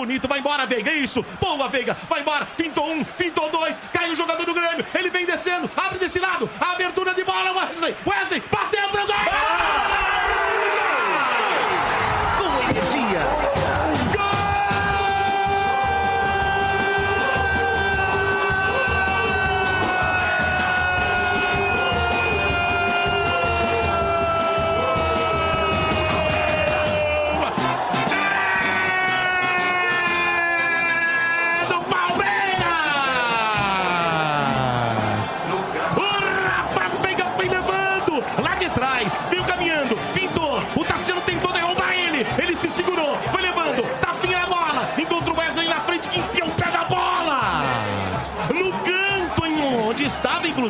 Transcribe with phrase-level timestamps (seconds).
[0.00, 4.16] bonito, vai embora, Veiga, isso, boa, Veiga, vai embora, fintou um, fintou dois, cai o
[4.16, 8.88] jogador do Grêmio, ele vem descendo, abre desse lado, abertura de bola, Wesley, Wesley, bateu
[8.88, 9.14] pro gol!
[9.14, 10.39] Com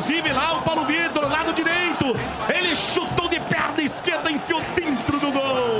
[0.01, 2.05] inclusive lá o Paulo Vitor, lado direito,
[2.49, 5.79] ele chutou de perna esquerda, enfiou dentro do gol!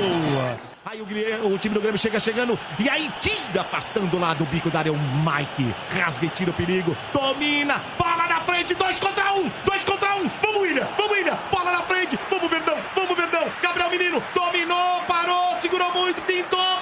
[0.85, 4.69] Aí o, o time do Grêmio chega chegando e aí tira afastando lá do bico
[4.69, 5.73] da área o Mike.
[5.89, 6.95] Rasga e tira o perigo.
[7.11, 7.81] Domina.
[7.97, 8.75] Bola na frente.
[8.75, 9.49] Dois contra um.
[9.65, 10.29] Dois contra um.
[10.41, 10.87] Vamos, William.
[10.97, 11.37] Vamos, William.
[11.51, 12.19] Bola na frente.
[12.29, 12.77] Vamos, Verdão.
[12.93, 13.47] Vamos, Verdão.
[13.61, 14.23] Gabriel Menino.
[14.35, 15.01] Dominou.
[15.07, 15.55] Parou.
[15.55, 16.21] Segurou muito.
[16.23, 16.80] Fintou.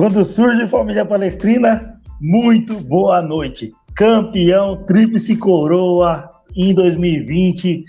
[0.00, 3.70] Quando surge família palestrina, muito boa noite.
[3.94, 7.84] Campeão tríplice coroa em 2020.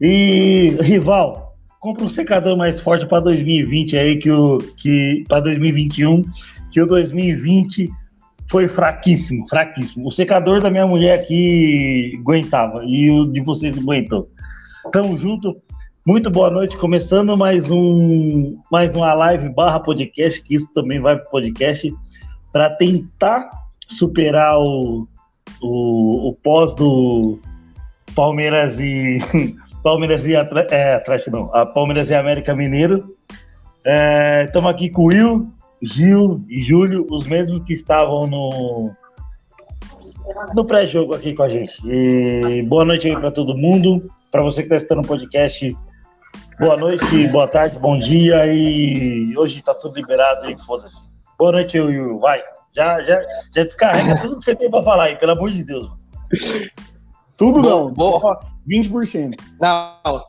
[0.00, 6.24] E rival, compra um secador mais forte para 2020 aí que o que para 2021,
[6.72, 7.92] que o 2020
[8.50, 10.08] foi fraquíssimo, fraquíssimo.
[10.08, 14.28] O secador da minha mulher aqui aguentava e o de vocês aguentou.
[14.90, 15.56] Tamo junto.
[16.06, 21.16] Muito boa noite, começando mais um mais uma live barra podcast, que isso também vai
[21.16, 21.92] para podcast,
[22.52, 23.50] para tentar
[23.88, 25.08] superar o,
[25.60, 27.40] o, o pós do
[28.14, 29.18] Palmeiras e
[29.82, 30.34] Palmeiras e
[30.70, 33.12] é, Atlético não, a Palmeiras e América Mineiro.
[34.44, 35.52] Estamos aqui com o Will,
[35.82, 38.92] Gil e Júlio, os mesmos que estavam no
[40.54, 41.82] no pré-jogo aqui com a gente.
[41.84, 44.08] E boa noite aí para todo mundo.
[44.30, 45.74] Para você que está escutando o podcast,
[46.58, 48.46] boa noite, boa tarde, bom dia.
[48.46, 51.02] E hoje tá tudo liberado aí, foda-se.
[51.38, 52.18] Boa noite, Will.
[52.18, 52.42] Vai.
[52.74, 53.20] Já, já,
[53.54, 55.86] já descarrega tudo que você tem para falar aí, pelo amor de Deus.
[55.86, 55.98] mano.
[57.36, 58.20] Tudo não, bom.
[58.20, 59.34] só 20%.
[59.60, 60.24] Não,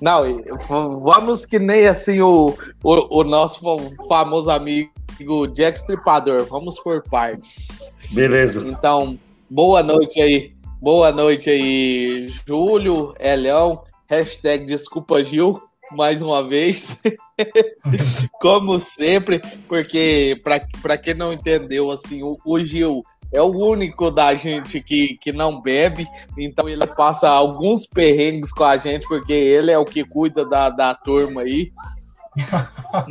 [0.00, 6.78] não, vamos que nem assim o, o, o nosso fa- famoso amigo Jack Stripador, vamos
[6.78, 7.92] por partes.
[8.10, 8.60] Beleza.
[8.66, 9.18] Então,
[9.50, 15.60] boa noite aí, boa noite aí, Júlio, Elhão, hashtag desculpa Gil,
[15.92, 17.00] mais uma vez,
[18.40, 20.40] como sempre, porque
[20.82, 25.32] para quem não entendeu, assim, o, o Gil é o único da gente que, que
[25.32, 26.06] não bebe,
[26.38, 30.70] então ele passa alguns perrengues com a gente, porque ele é o que cuida da,
[30.70, 31.70] da turma aí.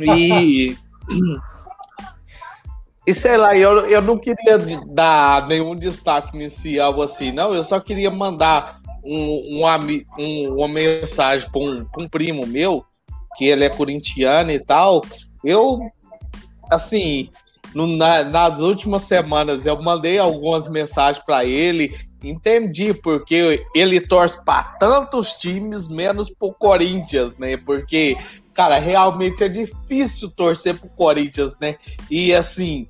[0.00, 0.76] E.
[3.06, 4.56] E sei lá, eu, eu não queria
[4.86, 7.52] dar nenhum destaque inicial assim, não.
[7.52, 12.84] Eu só queria mandar um, um, um- uma mensagem para um, um primo meu,
[13.36, 15.04] que ele é corintiano e tal.
[15.44, 15.80] Eu,
[16.70, 17.28] assim,
[17.74, 24.42] no- na- nas últimas semanas eu mandei algumas mensagens para ele, entendi porque ele torce
[24.44, 27.56] para tantos times, menos pro Corinthians, né?
[27.56, 28.16] Porque,
[28.54, 31.76] cara, realmente é difícil torcer pro Corinthians, né?
[32.10, 32.88] E assim,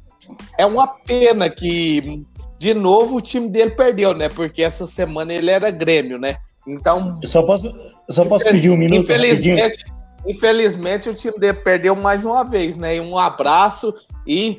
[0.59, 2.23] é uma pena que,
[2.65, 4.31] de novo, o time dele perdeu, né?
[4.31, 6.39] Porque essa semana ele era Grêmio, né?
[6.67, 9.85] Então, Eu só posso, eu só posso pedir um minuto infelizmente,
[10.27, 12.97] infelizmente o time dele perdeu mais uma vez, né?
[12.97, 13.95] E um abraço
[14.27, 14.59] e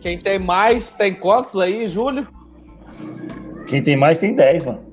[0.00, 2.26] quem tem mais, tem quantos aí, Júlio?
[3.66, 4.90] Quem tem mais tem 10, mano.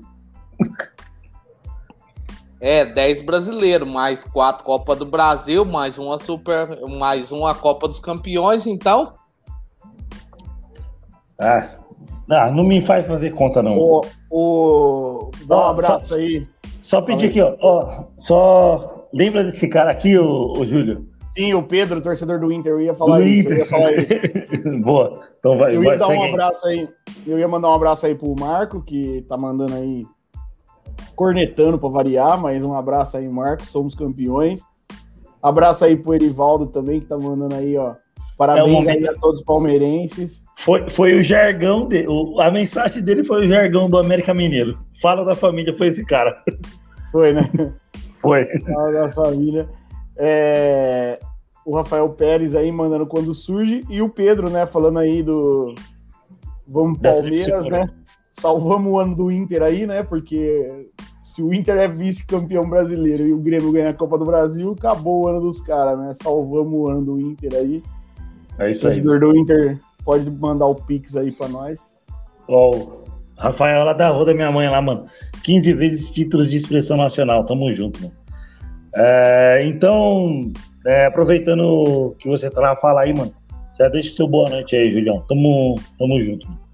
[2.60, 7.98] É, 10 brasileiros, mais quatro Copa do Brasil, mais uma Super, mais uma Copa dos
[7.98, 9.14] Campeões, então
[11.40, 11.85] Ah,
[12.30, 13.78] ah, não me faz fazer conta, não.
[13.78, 14.00] O,
[14.30, 16.46] o, dá um Ó, abraço só- aí.
[16.80, 18.04] Só pedir aqui, ó, ó.
[18.16, 21.06] Só lembra desse cara aqui, ô, ô Júlio?
[21.28, 23.48] Sim, o Pedro, torcedor do Inter, eu ia falar Do isso.
[23.48, 23.68] Eu ia Inter.
[23.70, 24.80] falar isso.
[24.82, 25.20] Boa.
[25.38, 26.30] Então vai, Eu vai ia dar um segue aí.
[26.30, 26.88] abraço aí.
[27.26, 30.06] Eu ia mandar um abraço aí pro Marco, que tá mandando aí,
[31.14, 33.64] cornetando pra variar, mas um abraço aí, Marco.
[33.66, 34.62] Somos campeões.
[35.42, 37.94] Abraço aí pro Erivaldo também, que tá mandando aí, ó.
[38.38, 40.42] Parabéns É o momento- aí a todos os palmeirenses.
[40.58, 42.08] Foi, foi o jargão dele.
[42.08, 44.78] o- A mensagem dele foi o jargão do América Mineiro.
[45.00, 46.42] Fala da família, foi esse cara.
[47.12, 47.42] Foi, né?
[48.20, 48.46] Foi.
[48.60, 49.68] Fala da família.
[50.16, 51.18] É,
[51.64, 53.84] o Rafael Pérez aí mandando quando surge.
[53.90, 55.74] E o Pedro, né, falando aí do.
[56.66, 57.88] Vamos Palmeiras, tríplice né?
[58.32, 60.02] Salvamos o ano do Inter aí, né?
[60.02, 60.84] Porque
[61.22, 65.22] se o Inter é vice-campeão brasileiro e o Grêmio ganha a Copa do Brasil, acabou
[65.24, 66.12] o ano dos caras, né?
[66.22, 67.82] Salvamos o ano do Inter aí.
[68.58, 68.94] É O isso aí.
[69.00, 71.98] torcedor do Inter pode mandar o Pix aí pra nós.
[72.48, 73.04] Ó, o
[73.36, 75.06] Rafael lá da rua da minha mãe lá, mano.
[75.42, 77.44] 15 vezes títulos de expressão nacional.
[77.44, 78.14] Tamo junto, mano.
[78.94, 80.50] É, então,
[80.86, 83.32] é, aproveitando que você tá lá, fala aí, mano.
[83.78, 85.22] Já deixa o seu boa noite aí, Julião.
[85.28, 86.46] Tamo, tamo junto.
[86.46, 86.66] Mano.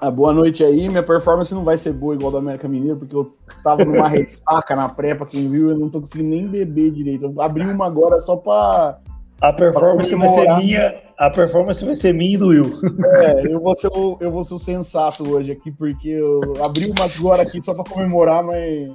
[0.00, 0.88] Ah, boa noite aí.
[0.88, 3.34] Minha performance não vai ser boa igual do América Mineiro, porque eu
[3.64, 7.24] tava numa ressaca na pré, pra quem viu, eu não tô conseguindo nem beber direito.
[7.24, 8.98] Eu abri uma agora só pra.
[9.40, 11.00] A performance vai ser minha.
[11.16, 12.80] A performance vai ser minha e do Will.
[13.22, 16.90] É, eu vou ser o, eu vou ser o sensato hoje aqui, porque eu abri
[16.90, 18.90] uma agora aqui só pra comemorar, mas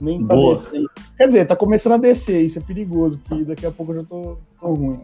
[0.00, 0.54] nem pra Boa.
[0.54, 0.84] descer.
[1.16, 4.04] Quer dizer, tá começando a descer, isso é perigoso, que daqui a pouco eu já
[4.04, 5.00] tô, tô ruim.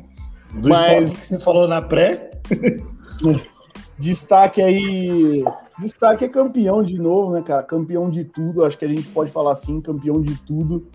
[0.54, 2.30] Do Mas- que você falou na pré.
[3.98, 5.44] Destaque aí.
[5.78, 7.62] Destaque é campeão de novo, né, cara?
[7.62, 8.64] Campeão de tudo.
[8.64, 10.86] Acho que a gente pode falar assim, campeão de tudo.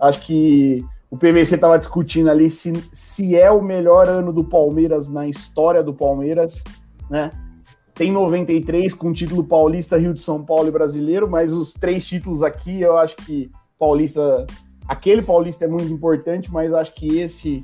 [0.00, 5.08] Acho que o PVC tava discutindo ali se, se é o melhor ano do Palmeiras
[5.08, 6.62] na história do Palmeiras,
[7.10, 7.30] né?
[7.94, 12.42] Tem 93 com título paulista, Rio de São Paulo e brasileiro, mas os três títulos
[12.42, 14.46] aqui, eu acho que paulista,
[14.88, 17.62] aquele paulista é muito importante, mas acho que esse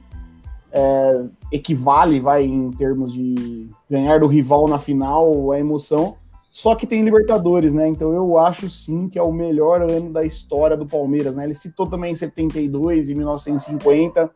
[0.73, 6.17] é, equivale, vai, em termos de ganhar do rival na final, a emoção.
[6.57, 7.87] Só que tem Libertadores, né?
[7.87, 11.45] Então eu acho sim que é o melhor ano da história do Palmeiras, né?
[11.45, 14.31] Ele citou também 72 e 1950,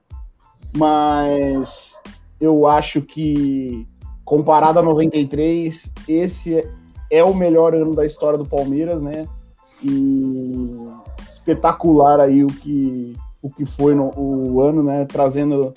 [0.76, 1.98] mas
[2.38, 3.86] eu acho que
[4.22, 6.62] comparado a 93, esse
[7.10, 9.26] é o melhor ano da história do Palmeiras, né?
[9.82, 10.76] E
[11.26, 15.06] espetacular aí o que o que foi no, o ano, né?
[15.06, 15.72] Trazendo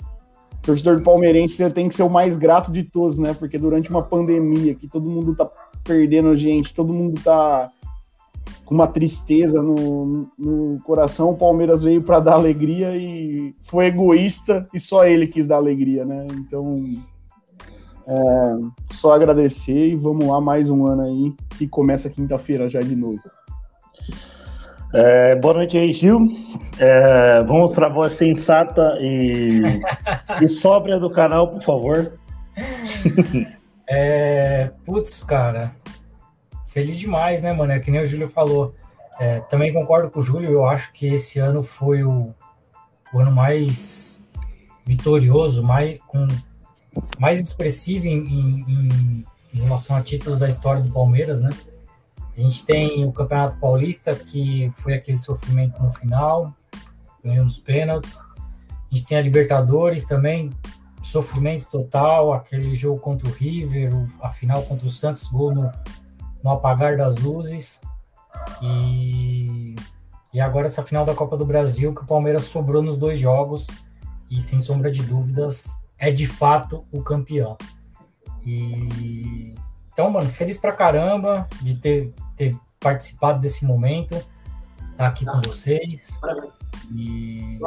[0.60, 3.32] torcedor do palmeirense tem que ser o mais grato de todos, né?
[3.32, 5.50] Porque durante uma pandemia que todo mundo tá
[5.84, 7.70] perdendo gente, todo mundo tá
[8.64, 14.66] com uma tristeza no, no coração, o Palmeiras veio para dar alegria e foi egoísta
[14.72, 16.26] e só ele quis dar alegria, né?
[16.32, 16.80] Então,
[18.06, 18.56] é,
[18.90, 23.20] só agradecer e vamos lá mais um ano aí que começa quinta-feira já de novo.
[24.94, 26.20] É, boa noite aí, Gil.
[26.78, 29.60] É, vamos mostrar a voz sensata e,
[30.40, 32.12] e sóbria do canal, por favor.
[33.86, 35.74] É, putz, cara,
[36.66, 37.72] feliz demais, né, mano?
[37.72, 38.74] É que nem o Júlio falou.
[39.18, 42.34] É, também concordo com o Júlio, eu acho que esse ano foi o,
[43.12, 44.24] o ano mais
[44.84, 46.26] vitorioso, mais, com,
[47.18, 51.50] mais expressivo em, em- em- relação a títulos da história do Palmeiras, né?
[52.36, 56.52] A gente tem o Campeonato Paulista, que foi aquele sofrimento no final,
[57.24, 58.18] ganhou nos pênaltis.
[58.90, 60.50] A gente tem a Libertadores também,
[61.04, 65.72] sofrimento total, aquele jogo contra o River, a final contra o Santos, gol no,
[66.42, 67.80] no apagar das luzes.
[68.62, 69.74] E,
[70.32, 73.66] e agora essa final da Copa do Brasil, que o Palmeiras sobrou nos dois jogos
[74.30, 77.56] e, sem sombra de dúvidas, é de fato o campeão.
[78.44, 79.54] E
[79.94, 84.14] então, mano, feliz pra caramba de ter, ter participado desse momento,
[84.90, 86.18] estar aqui com vocês.
[86.92, 87.58] E,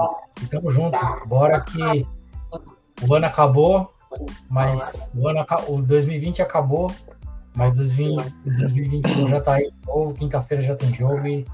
[0.42, 0.98] e tamo junto.
[1.26, 2.06] Bora que
[3.08, 3.94] o ano acabou,
[4.50, 6.92] mas o, ano, o 2020 acabou,
[7.56, 11.46] mas 2020, o 2021 já tá aí de novo, quinta-feira já tem jogo e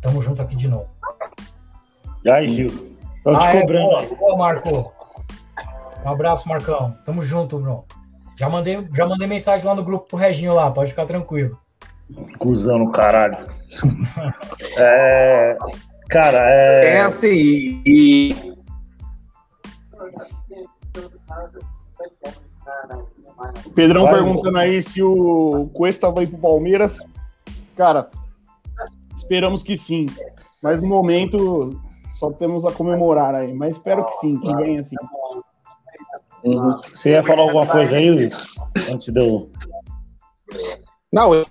[0.00, 0.88] tamo junto aqui de novo.
[2.24, 2.68] E aí, Gil?
[2.68, 2.94] Te
[3.26, 4.14] Ah, é, cobrando boa, aí.
[4.16, 4.94] boa, Marco.
[6.04, 6.96] Um abraço, Marcão.
[7.04, 7.84] Tamo junto, Bruno.
[8.36, 11.56] Já mandei, já mandei mensagem lá no grupo pro Reginho lá, pode ficar tranquilo.
[12.38, 13.38] Cusão no caralho.
[14.76, 15.56] É,
[16.08, 16.86] cara, é.
[16.96, 18.53] É assim, e.
[23.66, 26.98] O Pedrão Vai, perguntando aí se o Cuesta vai pro Palmeiras.
[27.76, 28.08] Cara,
[29.14, 30.06] esperamos que sim.
[30.62, 31.78] Mas no momento
[32.12, 33.52] só temos a comemorar aí.
[33.52, 34.96] Mas espero que sim, que venha assim.
[36.94, 38.54] Você ia falar alguma coisa aí, Luiz?
[38.90, 39.50] Antes de eu.
[41.12, 41.46] Não, eu,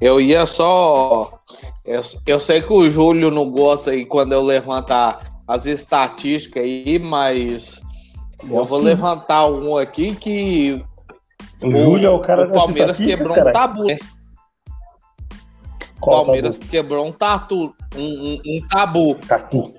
[0.00, 1.40] eu ia só.
[1.84, 6.98] Eu, eu sei que o Júlio não gosta aí quando eu levantar as estatísticas aí,
[6.98, 7.82] mas
[8.48, 10.84] eu vou levantar um aqui que
[11.62, 13.84] O Júlio é o cara o Palmeiras quebrou um tabu.
[13.86, 13.98] né?
[15.96, 16.70] O Qual Palmeiras tabu?
[16.70, 19.74] quebrou um tatu, um, um- um tabu, Tatu.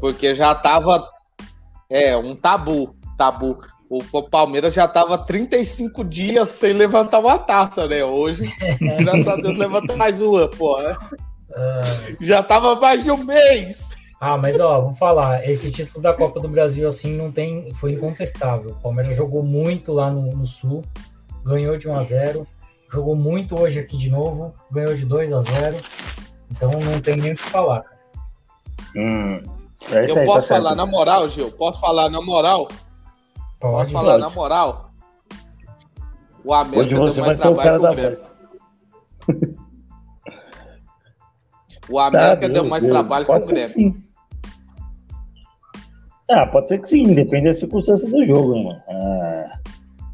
[0.00, 1.06] porque já tava.
[1.88, 2.96] É, um tabu.
[3.16, 3.58] Tabu.
[3.90, 8.02] O Palmeiras já tava 35 dias sem levantar uma taça, né?
[8.02, 10.82] Hoje, graças a Deus, levanta mais uma, pô.
[10.82, 10.96] né?
[11.54, 11.82] Ah,
[12.20, 13.90] Já tava mais de um mês.
[14.20, 17.92] Ah, mas ó, vou falar, esse título da Copa do Brasil assim não tem, foi
[17.92, 18.70] incontestável.
[18.70, 20.82] O Palmeiras jogou muito lá no, no Sul,
[21.44, 22.46] ganhou de 1 a 0,
[22.90, 25.76] jogou muito hoje aqui de novo, ganhou de 2 a 0.
[26.50, 27.82] Então não tem nem o que falar.
[27.82, 27.98] cara.
[28.96, 29.42] Hum,
[29.90, 30.76] é isso Eu aí, posso tá falar certo.
[30.76, 31.50] na moral, Gil?
[31.52, 32.68] Posso falar na moral?
[33.60, 33.92] Posso Pode.
[33.92, 34.20] falar pode.
[34.22, 34.90] na moral?
[36.44, 38.00] O América Hoje você deu vai mais ser o cara trabalho da que
[41.90, 41.94] o.
[41.94, 42.92] O América Tá, deu mais Deus.
[42.94, 43.68] trabalho que o Grêmio.
[43.68, 44.03] sim.
[46.30, 48.80] Ah, pode ser que sim, depende da circunstância do jogo, mano.
[48.88, 49.50] Ah,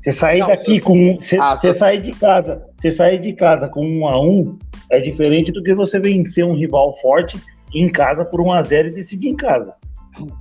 [0.00, 1.14] você sair Não, daqui se- com.
[1.21, 2.62] Você Ah, você sair de casa.
[2.76, 4.59] Você sair de casa com um a um
[4.90, 7.38] é diferente do que você vencer um rival forte
[7.75, 9.73] em casa por um a zero e decidir em casa.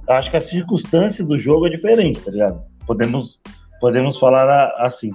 [0.08, 2.62] Eu acho que a circunstância do jogo é diferente, tá ligado?
[2.88, 3.40] Podemos,
[3.80, 5.12] podemos falar a- assim.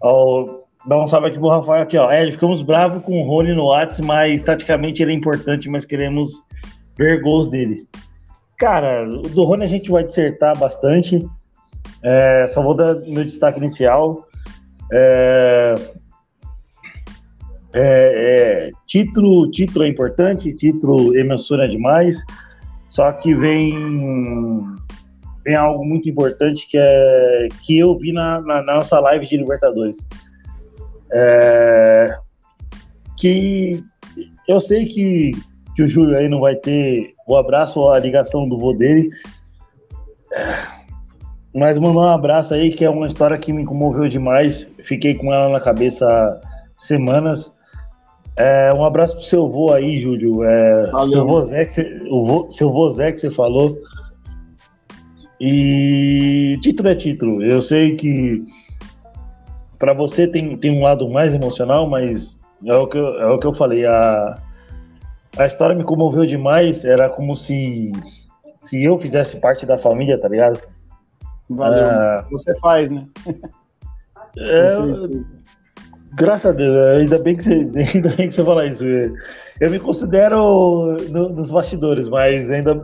[0.00, 2.10] Ó, dá um salve aqui pro Rafael aqui, ó.
[2.10, 6.42] É, ficamos bravos com o Rony no Whats, mas taticamente ele é importante, mas queremos
[6.96, 7.86] ver gols dele.
[8.58, 11.26] Cara, o do Rony a gente vai dissertar bastante.
[12.02, 14.26] É, só vou dar meu destaque inicial.
[14.92, 15.74] É,
[17.72, 22.22] é, é, título, título é importante, título emociona demais.
[22.88, 23.74] Só que vem,
[25.44, 29.36] vem algo muito importante que é que eu vi na, na- na nossa live de
[29.36, 30.06] Libertadores.
[31.12, 32.16] É,
[33.18, 33.82] que
[34.48, 35.32] eu sei que,
[35.74, 39.10] que o Júlio aí não vai ter o abraço ou a ligação do vô dele.
[41.54, 44.68] Mas mandar um abraço aí, que é uma história que me comoveu demais.
[44.82, 46.40] Fiquei com ela na cabeça há
[46.76, 47.52] semanas.
[48.36, 50.42] É, um abraço pro seu vô aí, Júlio.
[50.42, 51.10] É, Valeu.
[51.10, 53.78] seu vô Zé, que você, o vô- seu vô Zé que você falou.
[55.40, 57.42] E título é título.
[57.42, 58.44] Eu sei que
[59.78, 63.38] para você tem, tem um lado mais emocional, mas é o que eu, é o
[63.38, 63.86] que eu falei.
[63.86, 64.36] A,
[65.38, 66.84] a história me comoveu demais.
[66.84, 67.92] Era como se,
[68.62, 70.60] se eu fizesse parte da família, tá ligado?
[71.48, 71.84] Valeu.
[71.84, 73.06] Ah, Você faz, né?
[74.38, 74.68] é,
[76.16, 77.52] Graças a Deus, ainda bem que você,
[77.94, 78.84] ainda bem que você fala isso.
[79.60, 82.78] Eu me considero no- nos bastidores, mas ainda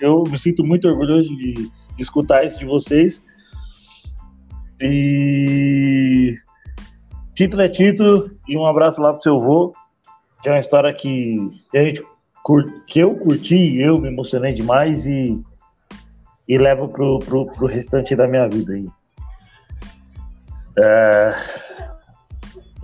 [0.00, 1.70] eu me sinto muito orgulhoso de, de
[2.02, 3.22] escutar isso de vocês.
[4.80, 6.34] E
[7.34, 9.74] título é título, e um abraço lá pro seu vô,
[10.42, 12.04] que é uma história que, que a gente
[12.42, 15.40] cur- que eu curti, eu me emocionei demais e,
[16.48, 18.88] e levo pro, pro, pro restante da minha vida aí.
[20.78, 21.34] É,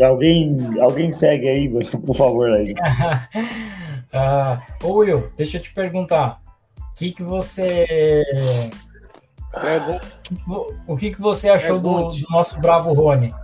[0.04, 1.68] Alguém, alguém segue aí,
[2.04, 2.74] por favor, aí.
[4.12, 6.40] ah, ô Will, deixa eu te perguntar.
[6.78, 8.24] O que, que você.
[10.86, 13.34] O que, que você achou do, do nosso bravo Rony?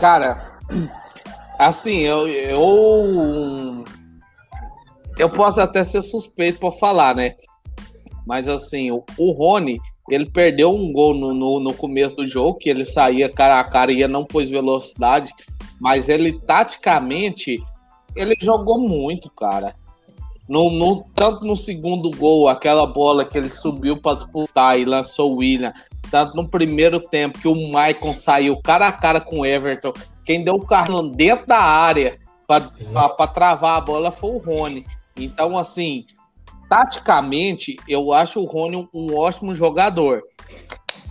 [0.00, 0.58] Cara,
[1.58, 3.84] assim, eu, eu.
[5.18, 7.34] Eu posso até ser suspeito pra falar, né?
[8.26, 12.58] Mas assim, o, o Rony, ele perdeu um gol no, no, no começo do jogo,
[12.58, 15.32] que ele saía cara a cara e não pôs velocidade,
[15.80, 17.58] mas ele taticamente
[18.14, 19.74] ele jogou muito, cara.
[20.48, 25.32] No, no- tanto no segundo gol, aquela bola que ele subiu para disputar e lançou
[25.32, 25.72] o William,
[26.10, 29.92] tanto no primeiro tempo que o Maicon saiu cara a cara com o Everton,
[30.24, 34.84] quem deu o carro dentro da área para travar a bola foi o Rony.
[35.16, 36.04] Então, assim,
[36.68, 40.22] taticamente, eu acho o Rony um, um ótimo jogador.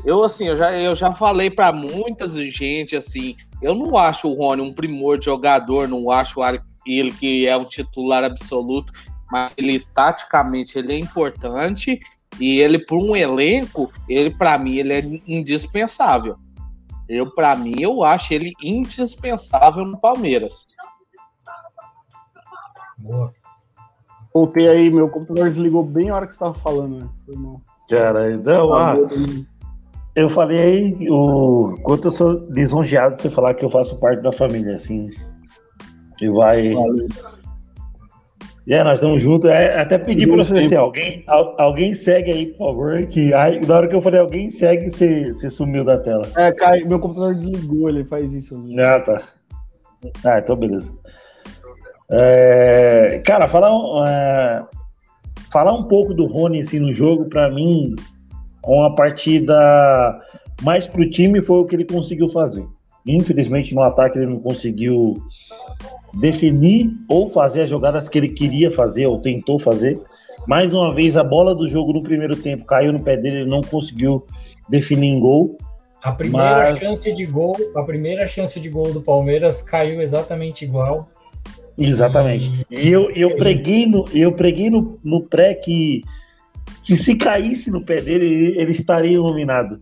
[0.06, 4.34] Eu, assim, eu já, eu já falei para muita gente, assim, eu não acho o
[4.34, 6.40] Rony um primor de jogador, não acho
[6.86, 8.94] ele que é um titular absoluto,
[9.32, 12.00] mas ele, taticamente, ele é importante
[12.40, 16.38] e ele, por um elenco, ele, para mim, ele é indispensável.
[17.08, 20.68] Eu, para mim, eu acho ele indispensável no Palmeiras.
[22.98, 23.32] Boa.
[24.34, 27.10] Voltei aí, meu computador desligou bem a hora que você tava falando, né?
[27.90, 28.96] Cara, então, ah,
[30.16, 34.34] eu falei o quanto eu sou lisonjeado de você falar que eu faço parte da
[34.34, 35.10] família, assim.
[36.22, 36.74] E vai.
[36.74, 37.08] Valeu.
[38.68, 39.50] E é, nós estamos juntos.
[39.50, 43.06] É, até pedi pra Junto você, assim, alguém, al- alguém segue aí, por favor.
[43.06, 46.24] Que aí, na hora que eu falei alguém segue, você, você sumiu da tela.
[46.36, 48.80] É, cai, meu computador desligou, ele faz isso vezes.
[48.80, 49.22] Ah, tá.
[50.24, 50.90] Ah, então beleza.
[52.12, 54.64] É, cara, falar, um, é,
[55.52, 57.96] falar um pouco do Rony assim, no jogo, pra mim,
[58.64, 59.56] uma partida
[60.64, 62.66] mais pro time foi o que ele conseguiu fazer.
[63.08, 65.16] Infelizmente, no ataque, ele não conseguiu
[66.16, 70.00] definir ou fazer as jogadas que ele queria fazer ou tentou fazer.
[70.48, 73.50] Mais uma vez, a bola do jogo no primeiro tempo caiu no pé dele, ele
[73.50, 74.26] não conseguiu
[74.70, 75.58] definir em gol.
[76.02, 80.64] A primeira Mas- chance de gol, a primeira chance de gol do Palmeiras caiu exatamente
[80.64, 81.10] igual.
[81.78, 82.66] Exatamente.
[82.70, 86.04] E eu, eu preguei, no, eu preguei no, no pré que,
[86.84, 89.80] que se caísse no pé dele, ele, ele estaria iluminado.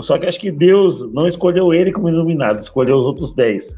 [0.00, 3.76] Só que acho que Deus não escolheu ele como iluminado, escolheu os outros 10.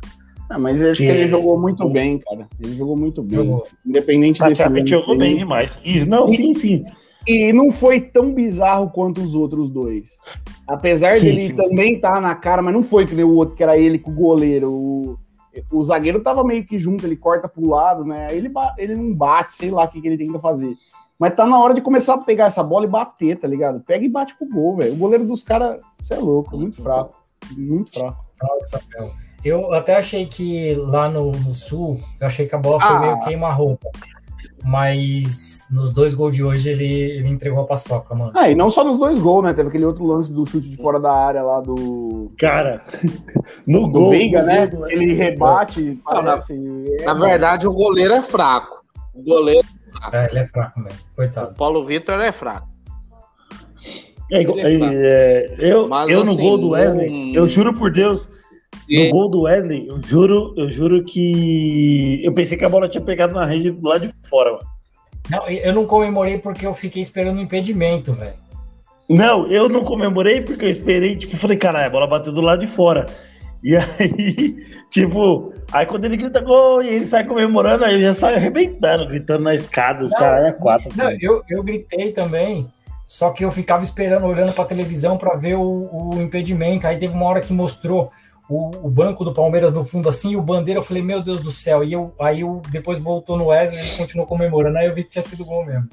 [0.51, 2.49] Ah, mas eu acho que Que- ele jogou muito bem, cara.
[2.61, 3.39] Ele jogou muito bem.
[3.39, 3.67] Jogou.
[3.87, 5.79] Independente desse lance jogou bem demais.
[5.85, 6.85] Isso, não, sim, sim.
[7.27, 10.19] E não foi tão bizarro quanto os outros dois.
[10.67, 11.55] Apesar Sim, dele sim.
[11.57, 14.11] também estar na cara, mas não foi que nem o outro, que era ele com
[14.11, 14.73] o goleiro.
[14.73, 15.19] O,
[15.73, 18.29] o zagueiro tava meio que junto, ele corta pro lado, né?
[18.31, 20.75] Aí ele, ele não bate, sei lá o que, que ele tenta fazer.
[21.19, 23.81] Mas tá na hora de começar a pegar essa bola e bater, tá ligado?
[23.81, 24.95] Pega e bate pro gol, velho.
[24.95, 27.15] O goleiro dos caras, você é louco, muito fraco.
[27.57, 28.25] Muito fraco.
[28.43, 29.11] Nossa, meu.
[29.45, 33.01] Eu até achei que lá no, no sul, eu achei que a bola foi Ah.
[33.01, 33.89] meio queima-roupa.
[34.65, 38.33] Mas nos dois gols de hoje ele, ele entregou a paçoca, mano.
[38.35, 39.55] Ah, e não só nos dois gols, né?
[39.55, 42.83] Teve aquele outro lance do chute de fora da área lá do, Cara,
[43.67, 44.11] no do gol.
[44.11, 44.67] Veiga, no né?
[44.67, 46.55] gol Ele rebate, Não, na- parece.
[47.01, 48.85] é, Na verdade, o goleiro é fraco.
[49.15, 49.67] O goleiro,
[50.13, 50.95] É, ele é fraco, velho.
[51.13, 51.55] o Coitado.
[51.55, 52.69] Paulo Vitor é fraco.
[54.31, 54.45] É, é
[54.79, 54.95] fraco.
[54.95, 58.29] é, eu, Mas, eu no assim, gol do Wesley, um- eu juro por Deus,
[58.91, 62.25] No gol do Wesley, eu juro, eu juro que.
[62.25, 64.67] Eu pensei que a bola tinha pegado na rede do lado de fora, mano.
[65.29, 68.35] Não, eu não comemorei porque eu fiquei esperando o impedimento, velho.
[69.09, 72.61] Não, eu não comemorei porque eu esperei, tipo, falei, caralho, a bola bateu do lado
[72.61, 73.07] de fora.
[73.63, 78.15] E aí, tipo, aí quando ele grita gol e ele sai comemorando, aí eu já
[78.15, 80.91] saio arrebentando, gritando na escada, os caras é quatro.
[80.97, 82.69] Não, eu, eu gritei também,
[83.07, 86.87] só que eu ficava esperando, olhando pra televisão pra ver o, o impedimento.
[86.87, 88.11] Aí teve uma hora que mostrou
[88.49, 91.41] o, o banco do Palmeiras no fundo assim, e o bandeira, eu falei, meu Deus
[91.41, 91.85] do céu.
[91.85, 94.79] E eu, aí eu depois voltou no Wesley e continuou comemorando.
[94.79, 95.89] Aí eu vi que tinha sido gol mesmo.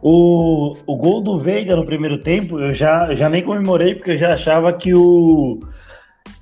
[0.00, 4.18] O, o gol do Veiga no primeiro tempo, eu já, já nem comemorei, porque eu
[4.18, 5.58] já achava que o.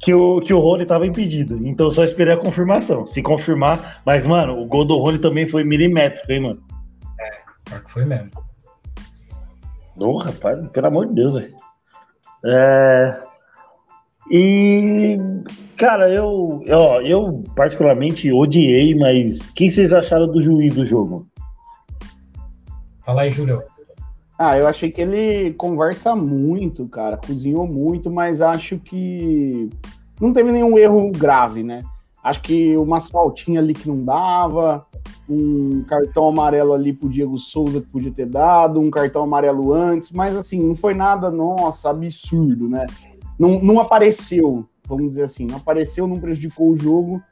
[0.01, 1.57] Que o, que o Rony tava impedido.
[1.67, 3.07] Então eu só esperei a confirmação.
[3.07, 4.03] Se confirmar.
[4.05, 6.63] Mas, mano, o gol do Rony também foi milimétrico, hein, mano?
[7.65, 8.31] Pior que foi mesmo.
[9.97, 11.55] Ô, rapaz, pelo amor de Deus, velho.
[12.45, 13.23] É...
[14.31, 15.19] E,
[15.77, 21.27] cara, eu, ó, eu particularmente odiei, mas o que vocês acharam do juiz do jogo?
[23.05, 23.63] Fala aí, Júlio.
[24.39, 29.69] Ah, eu achei que ele conversa muito, cara, cozinhou muito, mas acho que
[30.21, 31.85] não teve nenhum erro grave, né?
[32.23, 34.87] Acho que umas faltinhas ali que não dava,
[35.29, 40.11] um cartão amarelo ali pro Diego Souza que podia ter dado, um cartão amarelo antes,
[40.11, 42.87] mas assim, não foi nada, nossa, absurdo, né?
[43.39, 47.23] Não, não apareceu, vamos dizer assim, não apareceu, não prejudicou o jogo,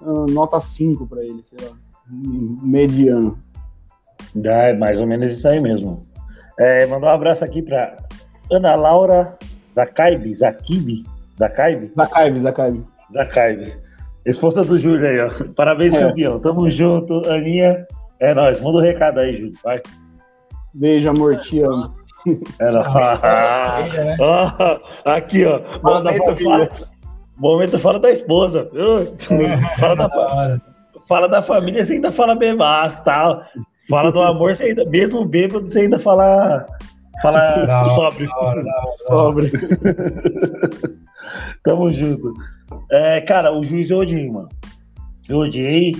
[0.00, 1.72] ah, nota 5 para ele, sei lá,
[2.08, 3.38] mediano.
[4.44, 6.06] É mais ou menos isso aí mesmo.
[6.58, 7.96] É, mandar um abraço aqui pra
[8.50, 9.36] Ana Laura
[9.74, 11.04] Zakaibe, Zakibe,
[11.38, 12.84] Zakaibe, Zacaibe, Zacaibe.
[13.12, 13.74] Zakaibe.
[14.24, 15.52] Esposa do Júlio aí, ó.
[15.54, 16.00] Parabéns, É.
[16.00, 16.38] campeão.
[16.38, 17.86] Tamo junto, Aninha.
[18.20, 18.60] É nóis.
[18.60, 19.52] Manda o um recado aí, Júlio.
[19.64, 19.80] Vai.
[20.72, 21.94] Beijo, amor, te amo.
[22.58, 23.20] É nóis.
[23.20, 24.16] família, né?
[24.20, 25.60] Ó, aqui, ó.
[25.80, 26.70] Fala Momento fala,
[27.36, 28.68] momento fala da esposa.
[28.72, 29.16] viu?
[29.78, 30.60] Fala da,
[31.08, 33.42] fala da família, você ainda fala bebaço tal.
[33.88, 36.64] Fala do amor, você ainda, mesmo bêbado, você ainda fala,
[37.20, 37.82] fala
[38.36, 38.64] hora.
[39.08, 39.50] Sobre.
[41.64, 42.32] Tamo junto.
[42.90, 44.48] É, cara, o juiz eu odiei, mano.
[45.28, 45.94] Eu odiei.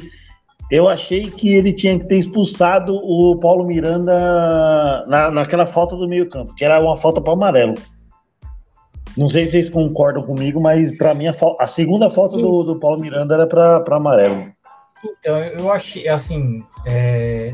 [0.73, 6.09] Eu achei que ele tinha que ter expulsado o Paulo Miranda na, naquela falta do
[6.09, 7.75] meio-campo, que era uma falta para amarelo.
[9.15, 12.81] Não sei se vocês concordam comigo, mas para mim a, a segunda falta do, do
[12.81, 14.51] Paulo Miranda era para amarelo.
[15.05, 17.53] Então, eu achei, assim, é,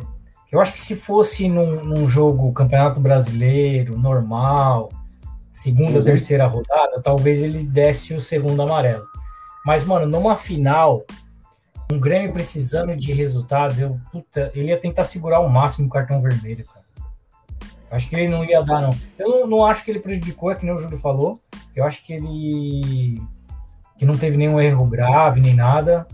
[0.52, 4.90] eu acho que se fosse num, num jogo Campeonato Brasileiro, normal,
[5.50, 6.04] segunda, uhum.
[6.04, 9.02] terceira rodada, talvez ele desse o segundo amarelo.
[9.66, 11.04] Mas, mano, numa final,
[11.90, 16.20] um Grêmio precisando de resultado, eu, puta, ele ia tentar segurar o máximo o cartão
[16.20, 16.84] vermelho, cara.
[17.90, 18.90] Acho que ele não ia dar, não.
[19.18, 21.40] Eu não, não, acho que ele prejudicou, é que nem o Júlio falou.
[21.74, 23.22] Eu acho que ele
[23.96, 26.06] que não teve nenhum erro grave nem nada.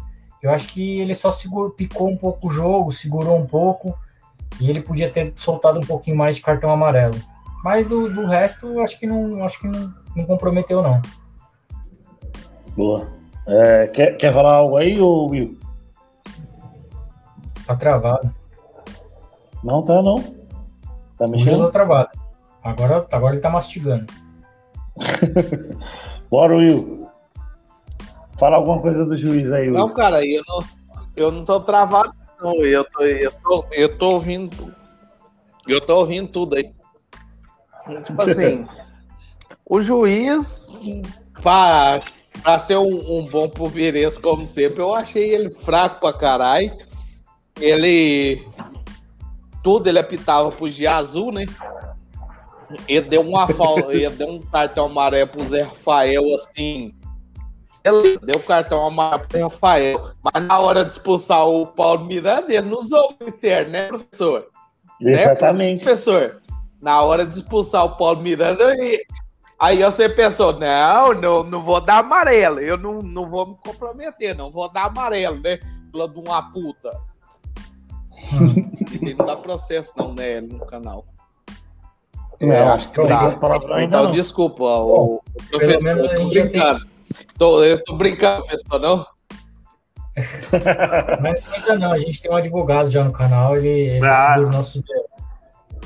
[0.42, 3.96] Eu acho que ele só segurou, picou um pouco o jogo, segurou um pouco
[4.60, 7.20] e ele podia ter soltado um pouquinho mais de cartão amarelo.
[7.64, 11.02] Mas o do resto, acho que não, acho que não, não comprometeu não.
[12.76, 13.08] Boa.
[13.46, 15.58] É, quer, quer falar algo aí, ou Will?
[17.66, 18.34] Tá travado.
[19.62, 20.22] Não tá não.
[21.16, 21.64] Tá mexendo?
[21.66, 22.10] Tá travado.
[22.62, 24.06] Agora, agora ele tá mastigando.
[26.30, 27.08] Bora, Will.
[28.38, 29.74] Fala alguma coisa do juiz aí, Will.
[29.74, 30.64] Não, cara, eu não,
[31.16, 32.64] eu não tô travado, não.
[32.64, 34.74] Eu tô, eu tô, eu tô ouvindo.
[35.66, 36.72] Eu tô ouvindo tudo aí.
[38.04, 38.66] Tipo assim,
[39.64, 40.68] o juiz,
[41.42, 42.02] pra,
[42.42, 46.76] pra ser um, um bom palmeirense, como sempre, eu achei ele fraco pra caralho.
[47.60, 48.46] Ele.
[49.62, 51.46] Tudo ele apitava pro G azul, né?
[52.88, 56.94] Ele deu uma falta, ele deu um cartão amarelo pro Zé Rafael, assim.
[57.82, 60.10] Ele deu cartão amarelo pro Zé Rafael.
[60.22, 64.48] Mas na hora de expulsar o Paulo Miranda, ele não usou o critério, né, professor?
[65.00, 65.78] Né, Exatamente.
[65.78, 66.42] Né, professor?
[66.82, 68.74] Na hora de expulsar o Paulo Miranda,
[69.58, 72.60] aí você pensou, não, não, não vou dar amarelo.
[72.60, 75.58] Eu não, não vou me comprometer, não vou dar amarelo, né?
[75.90, 76.90] Pela de uma puta.
[79.00, 81.04] Ele não dá processo, não, né, no canal.
[82.40, 83.36] É, acho que dá.
[83.82, 86.80] Então, desculpa, o, o professor, eu tô brincando.
[86.80, 87.26] Tem...
[87.38, 89.06] Tô, eu tô brincando, professor, não?
[91.20, 94.48] Mas ainda não, a gente tem um advogado já no canal, ele, ele ah, segura
[94.48, 94.84] o nosso.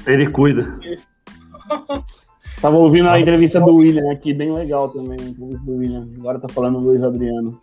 [0.07, 0.79] Ele cuida.
[2.61, 6.09] Tava ouvindo a entrevista do William aqui, bem legal também, a entrevista do William.
[6.19, 7.61] Agora tá falando o Luiz Adriano.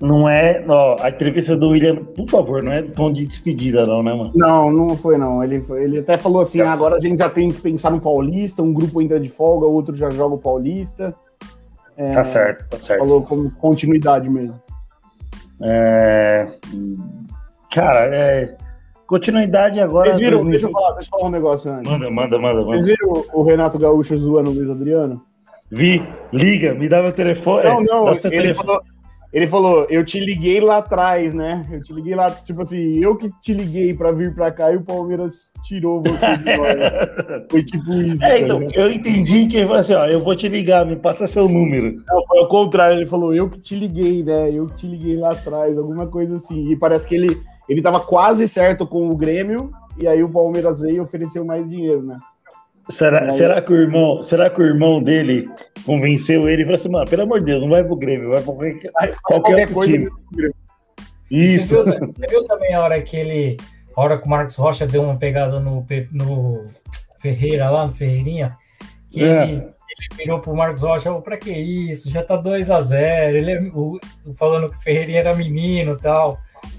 [0.00, 0.64] Não é.
[0.68, 4.32] Ó, a entrevista do William, por favor, não é tom de despedida, não, né, mano?
[4.34, 5.42] Não, não foi, não.
[5.42, 8.62] Ele, ele até falou assim: ah, agora a gente já tem que pensar no Paulista,
[8.62, 11.14] um grupo entra de folga, outro já joga o Paulista.
[11.96, 13.00] É, tá certo, tá certo.
[13.00, 14.60] Falou como continuidade mesmo.
[15.62, 16.46] É...
[17.72, 18.56] Cara, é.
[19.06, 20.10] Continuidade agora.
[20.10, 20.44] Vocês viram?
[20.44, 21.90] Deixa eu falar, deixa eu falar um negócio antes.
[21.90, 22.64] Manda, manda, manda.
[22.64, 22.66] manda.
[22.66, 25.22] Vocês viram o Renato Gaúcho zoando o Luiz Adriano?
[25.70, 27.64] Vi, liga, me dá meu telefone.
[27.64, 28.54] Não, não, ele telefone.
[28.54, 28.82] falou,
[29.36, 31.62] ele falou, eu te liguei lá atrás, né?
[31.70, 34.76] Eu te liguei lá, tipo assim, eu que te liguei pra vir pra cá e
[34.76, 37.44] o Palmeiras tirou você de nós.
[37.52, 38.24] Foi tipo isso.
[38.24, 40.96] É, então, tá eu entendi que ele falou assim, ó, eu vou te ligar, me
[40.96, 42.02] passa seu número.
[42.06, 44.50] Não, foi ao contrário, ele falou, eu que te liguei, né?
[44.50, 46.72] Eu que te liguei lá atrás, alguma coisa assim.
[46.72, 50.80] E parece que ele, ele tava quase certo com o Grêmio, e aí o Palmeiras
[50.80, 52.18] veio e ofereceu mais dinheiro, né?
[52.88, 55.48] Será, será, que o irmão, será que o irmão dele
[55.84, 58.40] convenceu ele e falou assim, mano, pelo amor de Deus, não vai pro Grêmio, vai
[58.40, 60.10] pro qualquer, qualquer, coisa time.
[61.28, 61.74] Isso.
[61.74, 63.56] Você viu, você viu, também a hora que ele,
[63.96, 66.64] a hora que o Marcos Rocha deu uma pegada no, no
[67.18, 68.56] Ferreira lá, no Ferreirinha,
[69.10, 69.42] que é.
[69.42, 72.08] ele, ele virou pro Marcos Rocha, oh, pra que isso?
[72.08, 73.98] Já tá 2 a 0 ele é, o,
[74.32, 76.38] falando que o Ferreirinha era menino e tal.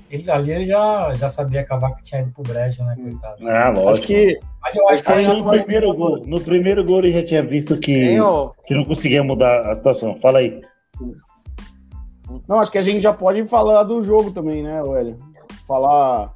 [0.10, 3.48] Ele, ali ele já, já sabia acabar que tinha ido pro brejo, né, coitado.
[3.48, 3.90] Ah, lógico.
[3.90, 7.44] Acho que, Mas eu acho que no primeiro gol, no primeiro gol ele já tinha
[7.44, 8.18] visto que,
[8.66, 10.16] que não conseguia mudar a situação.
[10.22, 10.62] Fala aí.
[12.48, 15.18] Não, acho que a gente já pode falar do jogo também, né, Hélio?
[15.66, 16.34] Falar.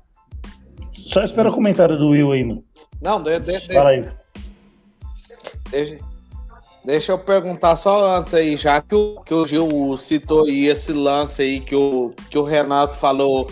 [0.91, 2.63] Só espera o comentário do Will aí, mano.
[3.01, 4.09] Não, de, de, Fala aí.
[5.69, 5.97] Deixa,
[6.83, 10.93] deixa eu perguntar só antes aí, já que o, que o Gil citou aí esse
[10.93, 13.47] lance aí que o, que o Renato falou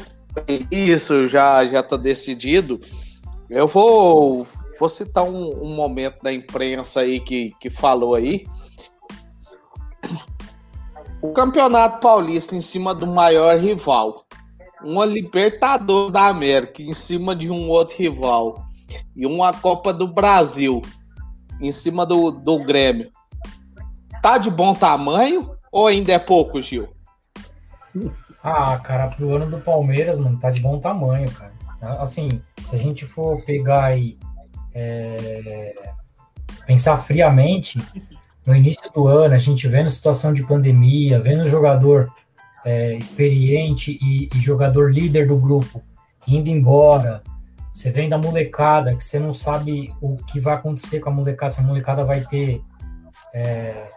[0.71, 2.79] isso já já está decidido.
[3.49, 4.45] Eu vou,
[4.79, 8.45] vou citar um, um, momento da imprensa aí que, que falou aí.
[11.21, 14.23] O Campeonato Paulista em cima do maior rival.
[14.83, 18.63] Uma Libertadores da América em cima de um outro rival.
[19.15, 20.81] E uma Copa do Brasil
[21.59, 23.11] em cima do, do Grêmio.
[24.21, 26.89] Tá de bom tamanho ou ainda é pouco, Gil?
[28.43, 31.51] Ah, cara, pro ano do Palmeiras, mano, tá de bom tamanho, cara.
[32.01, 34.17] Assim, se a gente for pegar e
[34.73, 35.73] é,
[36.65, 37.81] pensar friamente,
[38.45, 42.11] no início do ano, a gente vendo situação de pandemia, vendo jogador
[42.65, 45.81] é, experiente e, e, jogador líder do grupo
[46.27, 47.23] indo embora,
[47.71, 51.51] você vem da molecada, que você não sabe o que vai acontecer com a molecada,
[51.51, 52.61] se a molecada vai ter
[53.33, 53.87] é,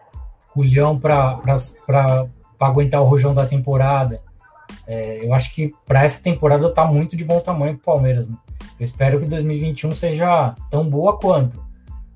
[0.53, 1.38] culhão para
[2.61, 4.21] aguentar o rojão da temporada.
[4.87, 8.29] É, eu acho que para essa temporada tá muito de bom tamanho pro Palmeiras.
[8.29, 8.37] Né?
[8.79, 11.62] Eu espero que 2021 seja tão boa quanto,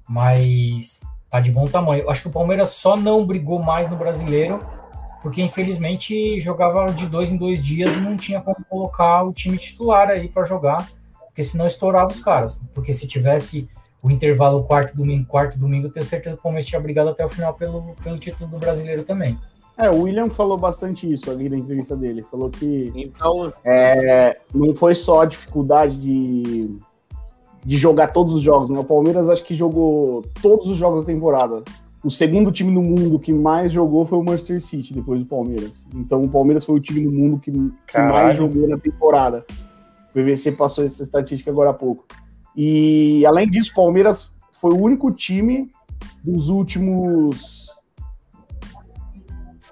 [0.09, 2.03] mas tá de bom tamanho.
[2.03, 4.61] Eu acho que o Palmeiras só não brigou mais no brasileiro,
[5.23, 9.59] porque infelizmente jogava de dois em dois dias e não tinha como colocar o time
[9.59, 10.89] titular aí para jogar,
[11.27, 12.61] porque senão estourava os caras.
[12.75, 13.69] Porque se tivesse
[14.07, 17.25] o intervalo quarto domingo, quarto domingo, eu tenho certeza que o Palmeiras tinha brigado até
[17.25, 19.37] o final pelo, pelo título do brasileiro também.
[19.77, 22.25] É, o William falou bastante isso ali na entrevista dele.
[22.31, 26.79] Falou que Então, é, não foi só a dificuldade de,
[27.65, 28.79] de jogar todos os jogos, né?
[28.79, 31.65] O Palmeiras acho que jogou todos os jogos da temporada.
[32.03, 35.85] O segundo time no mundo que mais jogou foi o Manchester City, depois do Palmeiras.
[35.95, 39.45] Então o Palmeiras foi o time no mundo que, que mais jogou na temporada.
[40.11, 42.07] O PVC passou essa estatística agora há pouco.
[42.57, 45.69] E além disso, o Palmeiras foi o único time
[46.25, 47.67] dos últimos.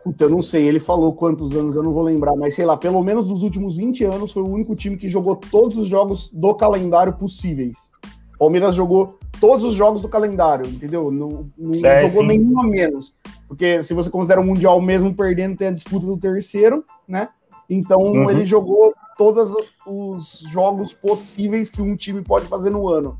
[0.02, 2.76] Puta, eu não sei, ele falou quantos anos, eu não vou lembrar, mas sei lá,
[2.76, 6.28] pelo menos dos últimos 20 anos foi o único time que jogou todos os jogos
[6.30, 7.88] do calendário possíveis.
[8.34, 11.10] O Palmeiras jogou todos os jogos do calendário, entendeu?
[11.10, 12.26] Não, não É, jogou sim.
[12.28, 13.14] nenhum a menos.
[13.48, 17.30] Porque se você considera o Mundial mesmo perdendo, tem a disputa do terceiro, né?
[17.70, 18.28] Então Uhum.
[18.30, 19.54] ele jogou todos
[19.86, 23.18] os jogos possíveis que um time pode fazer no ano.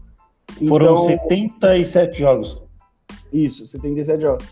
[0.69, 2.63] Foram Então, 77 jogos.
[3.33, 4.45] Isso, 77 jogos.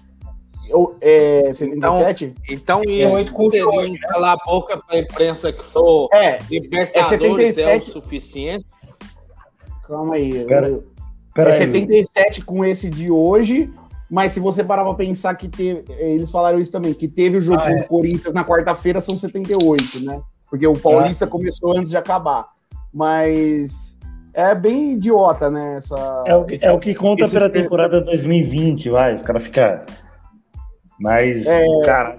[0.68, 2.35] Eu, é, 77?
[2.48, 6.38] então oito isso com seria hoje, um calar a boca pra imprensa que for É,
[6.48, 7.90] Libertadores é, 77.
[7.90, 8.66] o suficiente.
[9.87, 10.44] calma aí.
[10.44, 10.83] Pera- eu-
[11.35, 13.72] Pera é aí, 77 com esse de hoje,
[14.11, 15.85] mas se você parar pra pensar que teve.
[15.94, 17.81] Eles falaram isso também, que teve o jogo Ah, com é.
[17.81, 20.20] o Corinthians na quarta-feira, são 78, né?
[20.52, 22.46] Porque o Paulista começou antes de acabar.
[22.92, 23.96] Mas
[24.34, 25.76] é bem idiota, né?
[25.78, 29.14] Essa, É o que, esse- é o que conta pela temporada 2020, vai.
[29.14, 29.80] Os caras ficam.
[31.00, 31.64] Mas, É.
[31.86, 32.18] cara,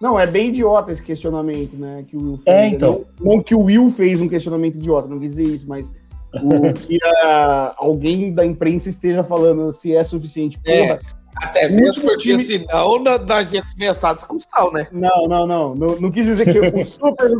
[0.00, 2.02] Não, é bem idiota esse questionamento, né?
[2.08, 2.72] Que o Will É, fez.
[2.74, 3.04] então.
[3.20, 5.94] Não, não que o Will fez um questionamento idiota, não quis dizer isso, mas
[6.34, 10.58] o que a- alguém da imprensa esteja falando se é suficiente.
[10.66, 10.98] É.
[11.36, 14.88] Até O mesmo porque time- senão nós ia começar a discussão, né?
[14.90, 16.00] Não, não, não, não.
[16.00, 16.70] Não quis dizer que o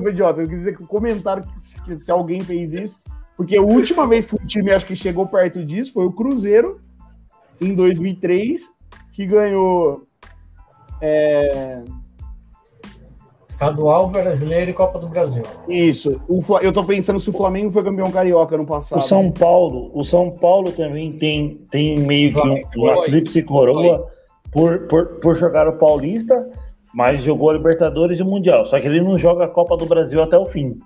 [0.00, 0.40] foi idiota.
[0.42, 2.98] Eu quis dizer que o comentário que, se- que se alguém fez isso.
[3.37, 6.80] Porque a última vez que um time acho que chegou perto disso foi o Cruzeiro,
[7.61, 8.70] em 2003,
[9.12, 10.06] que ganhou.
[11.00, 11.82] é,
[13.60, 15.42] Estadual, brasileiro e Copa do Brasil.
[15.66, 16.20] isso.
[16.28, 18.98] O eu tô pensando se o Flamengo foi campeão carioca no passado.
[18.98, 23.06] o São Paulo, o São Paulo também tem, tem meio que Flamengo um- uma foi.
[23.08, 24.08] tríplice coroa
[24.52, 26.50] por, por, por jogar o Paulista,
[26.94, 28.66] mas jogou a Libertadores e o Mundial.
[28.66, 30.78] Só que ele não joga a Copa do Brasil até o fim,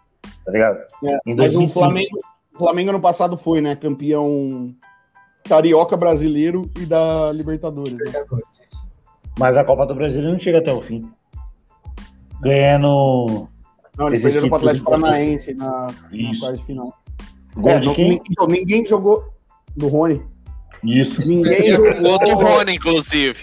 [0.44, 0.78] tá ligado?
[1.04, 1.72] É, Em mas o 2005.
[1.80, 2.18] Flamengo,
[2.54, 3.74] o Flamengo ano passado foi, né?
[3.74, 4.72] Campeão
[5.42, 7.96] carioca brasileiro e da Libertadores.
[7.98, 8.24] né?
[9.36, 11.10] Mas a Copa do Brasil não chega até o fim.
[12.40, 13.48] Ganhando
[13.98, 16.40] Não, eles perderam para o Atlético Paranaense na, na isso.
[16.40, 16.92] quarta de final.
[17.56, 18.20] Gol É, de quem?
[18.30, 19.24] então, ninguém jogou
[19.76, 20.22] do Rony.
[20.84, 21.20] Isso.
[21.28, 23.38] Ninguém jogou, Outro Rony, inclusive.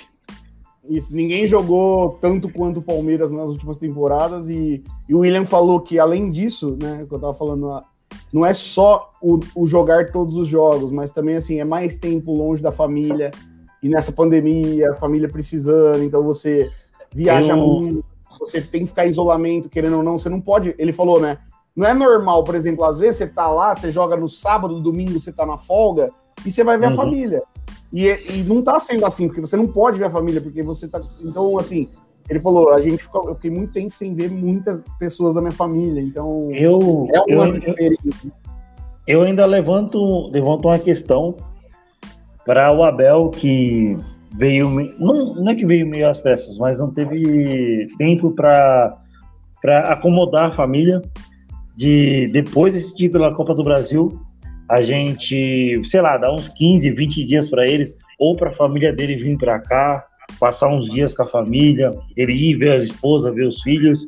[0.89, 4.49] isso, ninguém jogou tanto quanto o Palmeiras nas últimas temporadas.
[4.49, 7.83] E, e o William falou que, além disso, né, que eu tava falando, ah,
[8.33, 12.33] não é só o, o jogar todos os jogos, mas também assim, é mais tempo
[12.33, 13.29] longe da família.
[13.83, 16.71] E nessa pandemia, a família precisando, então você
[17.13, 18.03] viaja Eu- muito,
[18.39, 20.73] você tem que ficar em isolamento, querendo ou não, você não pode.
[20.77, 21.37] Ele falou, né?
[21.75, 24.81] Não é normal, por exemplo, às vezes você tá lá, você joga no sábado, no
[24.81, 26.09] domingo você tá na folga,
[26.45, 26.95] e você vai ver a Uhum.
[26.95, 27.43] família.
[27.93, 30.87] E, e não tá sendo assim, porque você não pode ver a família, porque você
[30.87, 30.99] tá.
[31.21, 31.87] Então, assim,
[32.29, 35.51] ele falou, a gente ficou, eu fiquei muito tempo sem ver muitas pessoas da minha
[35.51, 38.33] família, então Eu, é um eu, ano eu, diferente.
[39.07, 41.35] eu ainda levanto, levanto uma questão
[42.43, 43.97] para o Abel que
[44.31, 48.97] veio, não, não é que veio meio às peças, mas não teve tempo para
[49.85, 51.01] acomodar a família.
[51.75, 54.19] De depois desse título da Copa do Brasil,
[54.67, 58.91] a gente, sei lá, dar uns 15, 20 dias para eles, ou para a família
[58.91, 60.03] dele vir para cá,
[60.39, 64.05] passar uns dias com a família, ele ir ver a esposa, ver os filhos,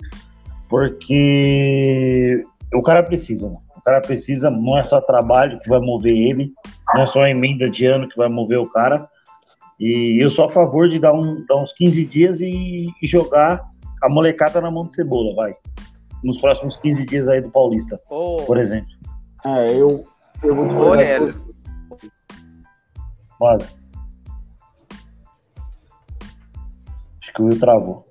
[0.67, 3.58] porque o cara precisa, né?
[3.77, 6.51] O cara precisa, não é só trabalho que vai mover ele,
[6.93, 9.08] não é só emenda de ano que vai mover o cara.
[9.80, 13.65] E eu sou a favor de dar, um, dar uns 15 dias e, e jogar
[14.02, 15.54] a molecada na mão de cebola, vai.
[16.24, 18.89] Nos próximos 15 dias aí do Paulista, Ô, por exemplo.
[19.46, 20.06] É, eu,
[20.44, 21.38] eu vou discordar você.
[23.39, 23.62] Mano.
[27.22, 28.06] Acho que o Will travou.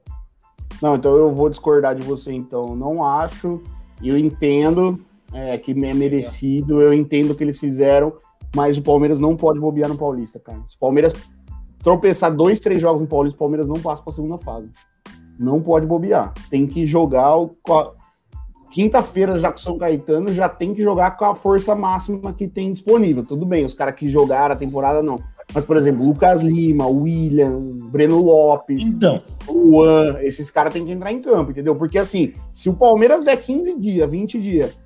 [0.81, 2.75] Não, então eu vou discordar de você, então.
[2.75, 3.63] Não acho,
[4.03, 8.15] eu entendo é, que é merecido, eu entendo o que eles fizeram,
[8.55, 10.63] mas o Palmeiras não pode bobear no Paulista, cara.
[10.67, 11.13] Se o Palmeiras
[11.83, 14.69] tropeçar dois, três jogos no Paulista, o Palmeiras não passa para a segunda fase.
[15.39, 16.33] Não pode bobear.
[16.51, 17.51] Tem que jogar o.
[18.71, 22.47] Quinta-feira, já com o São Caetano, já tem que jogar com a força máxima que
[22.47, 23.25] tem disponível.
[23.25, 25.19] Tudo bem, os caras que jogaram a temporada, não.
[25.55, 27.59] Mas, por exemplo, Lucas Lima, William,
[27.91, 31.75] Breno Lopes, Então, Juan, esses caras têm que entrar em campo, entendeu?
[31.75, 34.77] Porque assim, se o Palmeiras der 15 dias, 20 dias,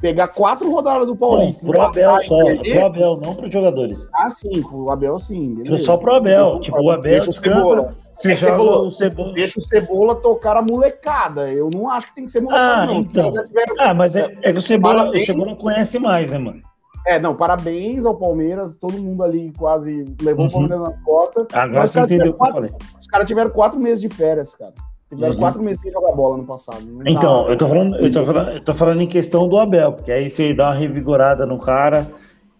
[0.00, 4.08] pegar quatro rodadas do não, Paulista, pro Abel só, perder, pro Abel, não pros jogadores.
[4.14, 5.54] ah, sim, pro Abel sim.
[5.54, 5.84] beleza.
[5.84, 6.60] Só pro Abel.
[6.60, 7.88] Tipo, o Abel Deixa o Cebola.
[8.14, 9.32] você É falou, o Cebola.
[9.32, 11.50] Deixa o Cebola tocar a molecada.
[11.52, 13.00] Eu não acho que tem que ser molecada, Ah, não.
[13.00, 13.30] Então.
[13.32, 15.18] tiveram- Ah, mas é, é que o Cebola, o.
[15.18, 16.60] Cebola conhece mais, né, mano?
[17.06, 18.76] É, não, parabéns ao Palmeiras.
[18.76, 20.48] Todo mundo ali quase levou Uhum.
[20.48, 21.46] o Palmeiras nas costas.
[21.54, 22.70] Agora você entendeu o que eu falei.
[23.00, 24.74] Os caras tiveram quatro meses de férias, cara.
[25.08, 25.38] Tiveram Uhum.
[25.38, 26.80] quatro meses sem jogar bola no passado.
[26.84, 29.92] Tá- Então, eu tô falando, eu tô falando, eu tô falando em questão do Abel,
[29.94, 32.06] porque aí você dá uma revigorada no cara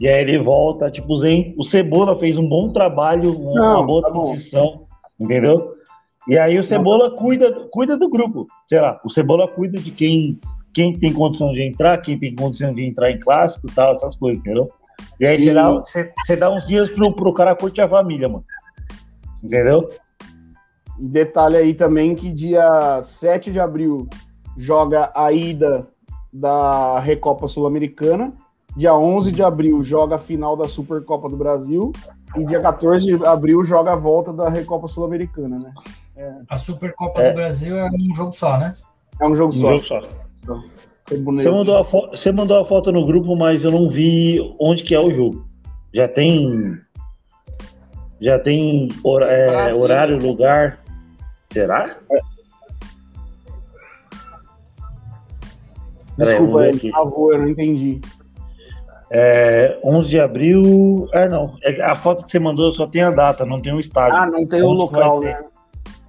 [0.00, 3.86] e aí ele volta, tipo, Zen, o Cebola fez um bom trabalho, uma, Não, uma
[3.86, 4.86] boa tá transição,
[5.20, 5.74] entendeu?
[6.26, 10.38] E aí o Cebola cuida, cuida do grupo, sei lá, o Cebola cuida de quem,
[10.72, 14.14] quem tem condição de entrar, quem tem condição de entrar em clássico e tal, essas
[14.16, 14.70] coisas, entendeu?
[15.20, 18.28] E aí você dá, você, você dá uns dias pro, pro cara curtir a família,
[18.28, 18.44] mano.
[19.42, 19.88] Entendeu?
[20.98, 24.08] E detalhe aí também que dia 7 de abril
[24.56, 25.86] joga a ida
[26.32, 28.32] da Recopa Sul-Americana.
[28.76, 31.92] Dia 11 de abril joga a final da Supercopa do Brasil.
[32.36, 35.70] E dia 14 de abril joga a volta da Recopa Sul-Americana, né?
[36.48, 37.30] A Supercopa É.
[37.30, 38.74] do Brasil é um jogo só, né?
[39.20, 39.68] É um jogo Um só.
[39.80, 40.00] jogo só.
[41.20, 41.42] Bonito.
[41.42, 45.00] Você mandou, você mandou a foto no grupo, mas eu não vi onde que é
[45.00, 45.46] o jogo.
[45.94, 46.76] Já tem.
[48.20, 50.80] Já tem hor- é, horário, lugar.
[51.52, 51.84] Será?
[56.16, 56.90] Vamos Desculpa, aí, aqui.
[56.90, 58.00] por favor, eu não entendi.
[59.10, 61.08] É, 11 de abril.
[61.12, 61.56] É, não.
[61.62, 64.16] É, a foto que você mandou só tem a data, não tem o estádio.
[64.18, 65.44] Ah, não tem o Onde vai local, né?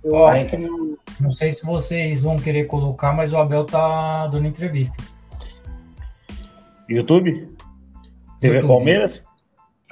[0.03, 0.49] Eu Ó, acho hein?
[0.49, 0.97] que não.
[1.19, 4.95] Não sei se vocês vão querer colocar, mas o Abel tá dando entrevista.
[6.87, 7.31] YouTube?
[8.39, 8.67] TV YouTube.
[8.67, 9.23] Palmeiras?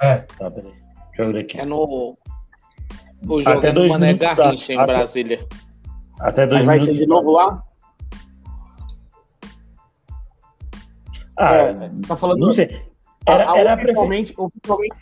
[0.02, 0.72] É, Tá, peraí.
[1.16, 1.60] Deixa eu ver aqui.
[1.60, 2.16] É no.
[3.26, 4.74] O jogo Até é dois Mané minutos Garrincha, dá.
[4.74, 5.48] em Até- Brasília.
[6.20, 6.98] Até dois Mas vai minutos.
[6.98, 7.62] ser de novo lá?
[11.36, 12.40] Ah, É, tá falando.
[12.40, 12.82] não sei.
[13.26, 14.96] Era, era oficialmente, oficialmente,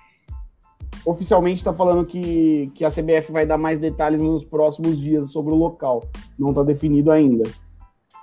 [1.05, 5.53] oficialmente tá falando que, que a CBF vai dar mais detalhes nos próximos dias sobre
[5.53, 6.05] o local.
[6.39, 7.49] Não tá definido ainda.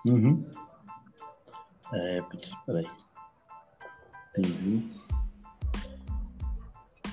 [0.06, 0.44] Uhum.
[1.94, 2.22] É,
[2.66, 2.88] peraí.
[4.38, 5.03] Entendi.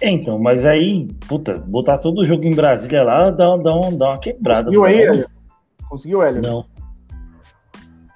[0.02, 4.08] Então, mas aí, puta, botar todo o jogo em Brasília lá dá, dá, um- dá
[4.10, 4.64] uma quebrada.
[4.64, 5.00] Conseguiu aí?
[5.02, 5.28] Hélio?
[5.88, 6.42] Conseguiu, Hélio?
[6.42, 6.64] Não.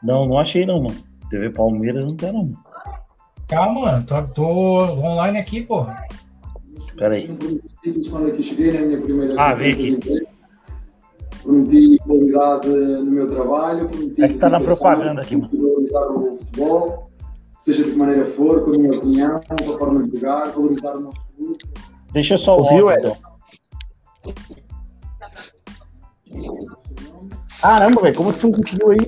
[0.03, 0.97] Não, não achei não, mano.
[1.31, 2.53] TV Palmeiras não tem não.
[3.49, 4.05] calma, mano.
[4.07, 5.63] Tô, tô online aqui,
[8.29, 10.27] aqui na minha primeira Ah, de emprego.
[11.43, 15.51] Prometi qualidade no meu trabalho, É que tá na propaganda aqui, mano.
[15.53, 17.11] valorizar o futebol,
[17.59, 20.97] seja de que maneira for, com a minha opinião, com a forma de jogar, valorizar
[20.97, 21.59] o nosso clube.
[22.15, 23.17] Deixa só o Conseguiu, Hélio?
[23.17, 23.35] então.
[27.61, 28.99] Caramba, velho, como que você não conseguiu aí?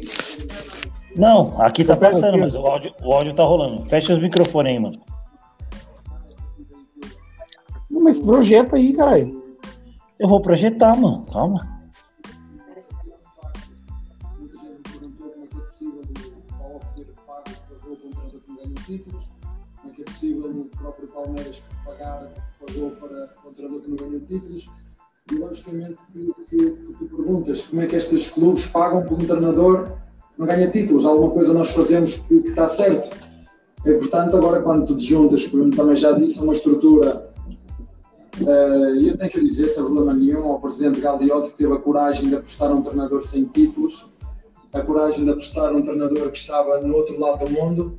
[1.14, 3.86] Não, aqui tá passando, mas o áudio, o áudio tá rolando.
[3.86, 5.00] Fecha os microfones aí, mano.
[7.88, 9.40] Não, Mas projeta aí, caralho.
[10.18, 11.24] Eu vou projetar, mano.
[11.32, 11.80] Calma.
[12.74, 12.80] É
[18.62, 19.28] é títulos,
[19.76, 22.28] como é que é possível o próprio Palmeiras pagar,
[22.66, 24.68] pagou para o treinador que não ganhou títulos.
[25.30, 29.26] E logicamente que, que, que tu perguntas como é que estes clubes pagam por um
[29.26, 29.84] treinador
[30.34, 31.04] que não ganha títulos.
[31.04, 33.16] Alguma coisa nós fazemos que, que está certo.
[33.84, 37.26] É portanto, agora quando tu te juntas, como também já disse, uma estrutura
[38.40, 41.78] eh, E eu tenho que dizer, sem problema nenhum, ao presidente Gagliotti que teve a
[41.78, 44.06] coragem de apostar num treinador sem títulos,
[44.72, 47.98] a coragem de apostar num treinador que estava no outro lado do mundo,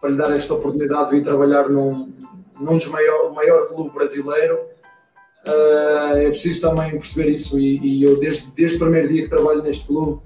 [0.00, 2.12] para lhe dar esta oportunidade de vir trabalhar num,
[2.58, 4.58] num dos maior, maior clube brasileiro.
[5.46, 9.28] Eh, é preciso também perceber isso e, e eu desde, desde o primeiro dia que
[9.28, 10.22] trabalho neste clube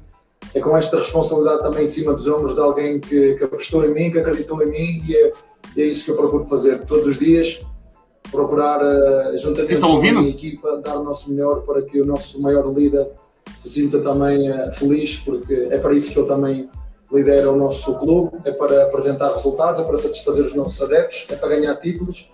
[0.54, 3.92] é com esta responsabilidade também em cima dos ombros de alguém que, que apostou em
[3.92, 5.32] mim, que acreditou em mim e é,
[5.76, 7.60] é isso que eu procuro fazer todos os dias
[8.30, 12.00] procurar, uh, juntamente Vocês estão com a minha equipa, dar o nosso melhor para que
[12.00, 13.08] o nosso maior líder
[13.56, 16.70] se sinta também uh, feliz, porque é para isso que ele também
[17.12, 21.36] lidera o nosso clube, é para apresentar resultados, é para satisfazer os nossos adeptos, é
[21.36, 22.30] para ganhar títulos.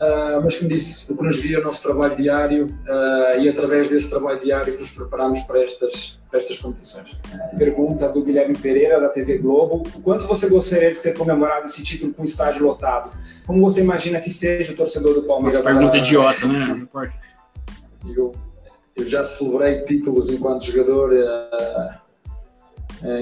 [0.00, 3.46] Uh, mas, como disse, o que nos guia é o nosso trabalho diário uh, e
[3.50, 7.18] através desse trabalho diário que nos preparamos para estas, para estas competições.
[7.58, 9.86] Pergunta do Guilherme Pereira, da TV Globo.
[9.94, 13.10] O quanto você gostaria de ter comemorado esse título com estádio lotado?
[13.46, 15.56] Como você imagina que seja o torcedor do Palmeiras?
[15.56, 16.66] Essa pergunta Ah, idiota, né?
[16.66, 17.12] Não importa.
[18.16, 18.32] Eu,
[18.96, 22.00] eu já celebrei títulos enquanto jogador, uh,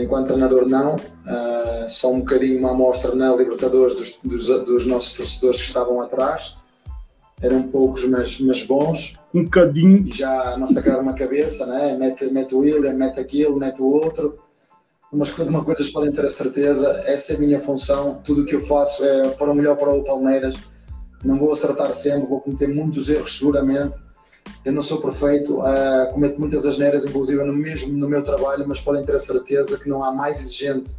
[0.02, 0.94] enquanto treinador não.
[0.96, 6.00] Uh, só um bocadinho uma amostra na Libertadores dos, dos, dos nossos torcedores que estavam
[6.00, 6.56] atrás.
[7.40, 9.14] eram poucos, mas, mas bons.
[9.32, 10.06] Um cadinho.
[10.06, 11.96] E já massacraram uma cabeça, né?
[11.96, 14.38] mete, mete o William, mete aquilo, mete o outro.
[15.12, 18.54] Mas uma coisas podem ter a certeza, essa é a minha função, tudo o que
[18.54, 20.54] eu faço é para o melhor para o Palmeiras.
[21.24, 23.96] Não vou acertar sempre, vou cometer muitos erros seguramente.
[24.64, 28.80] Eu não sou perfeito, uh, cometo muitas asneiras, inclusive no mesmo no meu trabalho, mas
[28.80, 30.94] podem ter a certeza que não há mais exigente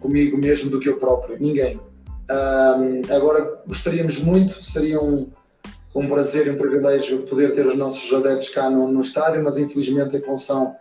[0.00, 1.76] comigo mesmo do que eu próprio, ninguém.
[1.76, 5.28] Uh, agora, gostaríamos muito, seria um,
[5.94, 9.58] um prazer e um privilégio poder ter os nossos adeptos cá no, no estádio, mas
[9.58, 10.74] infelizmente, em função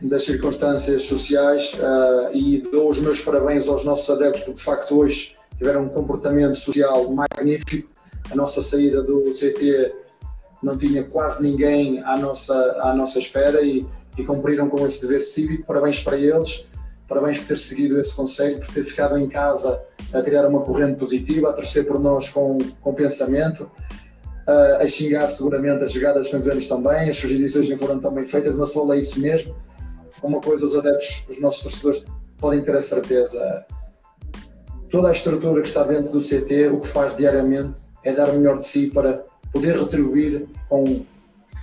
[0.00, 4.96] das circunstâncias sociais, uh, e dou os meus parabéns aos nossos adeptos, porque de facto
[4.96, 7.88] hoje tiveram um comportamento social magnífico.
[8.30, 9.92] A nossa saída do CT
[10.62, 13.86] não tinha quase ninguém à nossa, à nossa espera e,
[14.16, 15.64] e cumpriram com esse dever cívico.
[15.66, 16.66] Parabéns para eles,
[17.06, 19.80] parabéns por ter seguido esse conselho, por ter ficado em casa
[20.12, 23.70] a criar uma corrente positiva, a torcer por nós com, com pensamento
[24.48, 28.56] uh, a xingar seguramente as jogadas que fizemos também, as sugestões não foram também feitas,
[28.56, 29.54] mas falei é isso mesmo.
[30.22, 32.06] Uma coisa os adeptos, os nossos torcedores
[32.38, 33.64] podem ter a certeza.
[34.90, 38.38] Toda a estrutura que está dentro do CT, o que faz diariamente é dar o
[38.38, 39.22] melhor de si para
[39.52, 40.84] poder retribuir com,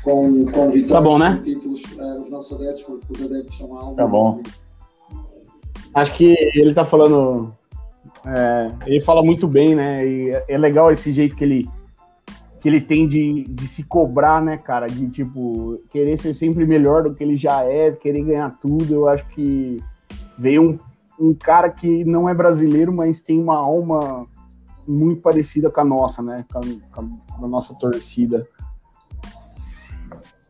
[0.03, 1.41] com, com vitórias tá bom, né?
[1.43, 3.95] títulos uh, os nossos adeptos, porque os adeptos são algo.
[3.95, 4.41] Tá bom.
[5.93, 7.53] Acho que ele tá falando.
[8.25, 10.05] É, ele fala muito bem, né?
[10.05, 11.69] E é legal esse jeito que ele
[12.65, 14.87] que ele tem de, de se cobrar, né, cara?
[14.87, 18.91] De, tipo, querer ser sempre melhor do que ele já é, querer ganhar tudo.
[18.91, 19.79] Eu acho que
[20.35, 20.63] veio
[21.19, 24.25] um, um cara que não é brasileiro, mas tem uma alma
[24.87, 26.45] muito parecida com a nossa, né?
[26.51, 28.47] Com a, com a nossa torcida.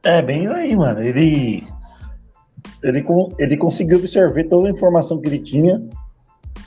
[0.03, 1.01] É, bem aí, mano.
[1.01, 1.67] Ele,
[2.83, 3.05] ele,
[3.39, 5.81] ele conseguiu absorver toda a informação que ele tinha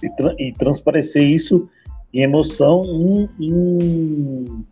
[0.03, 1.69] e, tra e transparecer isso
[2.12, 4.64] em emoção em, em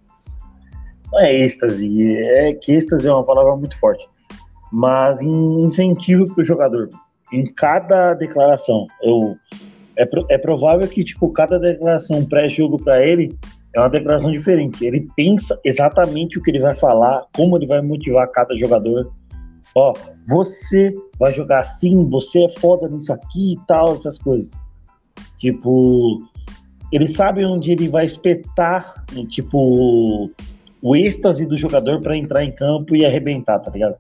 [1.12, 4.08] não é êxtase, é que êxtase é uma palavra muito forte,
[4.72, 6.88] mas em incentivo para o jogador.
[7.32, 9.36] Em cada declaração, eu,
[9.98, 13.36] é, é provável que tipo cada declaração pré-jogo para ele
[13.74, 14.84] é uma declaração diferente.
[14.84, 19.12] Ele pensa exatamente o que ele vai falar, como ele vai motivar cada jogador.
[19.74, 19.92] Ó,
[20.26, 24.52] você vai jogar assim, você é foda nisso aqui e tal, essas coisas.
[25.36, 26.22] Tipo,
[26.90, 30.30] ele sabe onde ele vai espetar, tipo,
[30.80, 33.96] o êxtase do jogador para entrar em campo e arrebentar, tá ligado?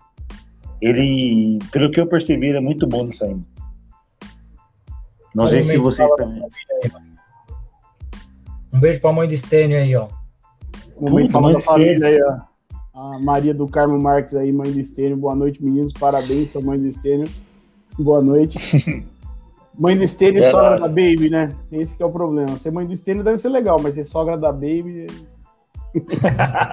[0.80, 3.36] Ele, pelo que eu percebi, ele é muito bom nisso aí.
[5.36, 6.42] Não sei se vocês também.
[8.72, 10.08] Um beijo pra mãe do Stênio aí, ó.
[10.98, 12.38] Um momento falando da família aí, ó.
[12.94, 15.14] A Maria do Carmo Marques aí, mãe do Stênio.
[15.14, 15.92] Boa noite, meninos.
[15.92, 17.28] Parabéns, sua mãe do Stênio.
[17.98, 18.58] Boa noite.
[19.78, 21.54] mãe do Stênio e é sogra da Baby, né?
[21.70, 22.58] Esse que é o problema.
[22.58, 25.06] Ser mãe do Stênio deve ser legal, mas ser sogra da Baby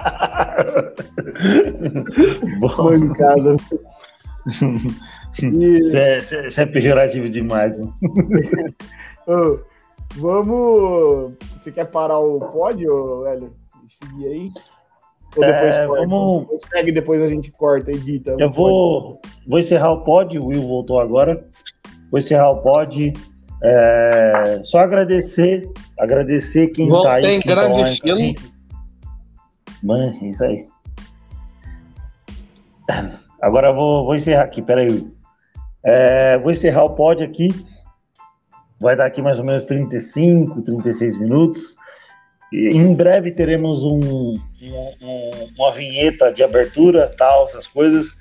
[2.78, 3.56] Mancada.
[5.42, 7.76] Isso é, é, é, pejorativo demais.
[9.26, 9.58] oh,
[10.16, 11.32] vamos.
[11.58, 13.52] Você quer parar o pódio, Hélio?
[13.88, 14.50] Seguir aí?
[15.36, 16.06] Ou depois é, corta?
[16.06, 16.46] Vamos...
[16.70, 18.36] Segue depois a gente corta, edita.
[18.38, 20.42] Eu vou, vou encerrar o pódio.
[20.42, 21.44] O Will voltou agora.
[22.10, 23.12] Vou encerrar o pódio.
[23.62, 25.68] É, só agradecer,
[25.98, 27.22] agradecer quem Voltei tá aí.
[27.22, 28.34] Tem grande tá estilo.
[29.82, 30.66] Mancha, isso aí.
[33.40, 35.13] Agora vou, vou encerrar aqui, peraí.
[35.84, 37.48] É, vou encerrar o pódio aqui.
[38.80, 41.76] Vai dar aqui mais ou menos 35, 36 minutos.
[42.52, 44.38] E em breve teremos um, um,
[45.58, 48.14] uma vinheta de abertura, tal, essas coisas.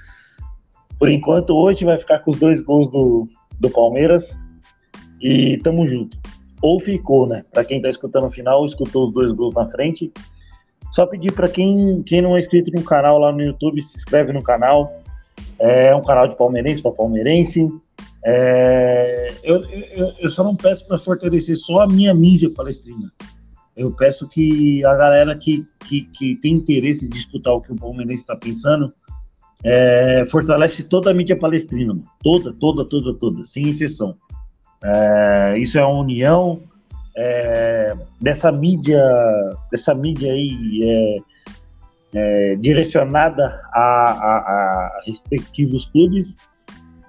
[1.00, 3.28] Por enquanto, hoje vai ficar com os dois gols do,
[3.60, 4.38] do Palmeiras.
[5.22, 6.18] E tamo junto.
[6.62, 7.44] Ou ficou, né?
[7.52, 10.12] Para quem tá escutando o final, escutou os dois gols na frente.
[10.92, 14.32] Só pedir para quem, quem não é inscrito no canal lá no YouTube, se inscreve
[14.32, 15.03] no canal.
[15.66, 17.70] É um canal de palmeirense para palmeirense.
[18.26, 23.10] É, eu, eu, eu, só não peço para fortalecer só a minha mídia palestrina.
[23.76, 27.76] Eu peço que a galera que, que, que tem interesse de escutar o que o
[27.76, 28.94] palmeirense está pensando
[29.64, 31.98] é, fortalece toda a mídia palestrina.
[32.22, 34.18] Toda, toda, toda, toda, sem exceção.
[34.84, 36.62] É, isso é uma união,
[37.16, 39.02] é, dessa mídia,
[39.72, 41.18] dessa mídia aí é,
[42.14, 46.38] é, direcionada a, a, a, respectivos clubes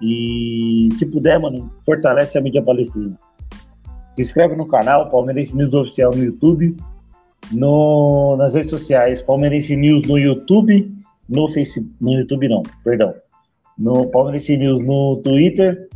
[0.01, 3.17] e se puder, mano, fortalece a mídia palestina.
[4.13, 6.75] Se inscreve no canal Palmeirense News Oficial no YouTube,
[7.51, 10.93] no, nas redes sociais Palmeirense News no YouTube,
[11.29, 13.13] no Facebook, no YouTube não, perdão,
[13.77, 15.87] no Palmeirense News no Twitter,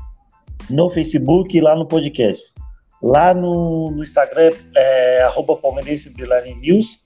[0.70, 2.54] no Facebook e lá no podcast.
[3.02, 6.14] Lá no, no Instagram é arroba palmeirense
[6.62, 7.00] News.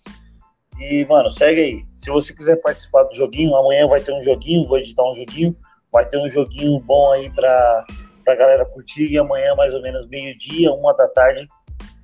[0.83, 1.85] E, mano, segue aí.
[1.93, 5.55] Se você quiser participar do joguinho, amanhã vai ter um joguinho, vou editar um joguinho.
[5.91, 7.85] Vai ter um joguinho bom aí pra,
[8.25, 9.11] pra galera curtir.
[9.11, 11.47] E amanhã, mais ou menos meio-dia, uma da tarde,